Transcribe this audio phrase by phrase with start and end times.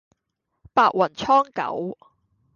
[0.73, 1.95] 白雲蒼狗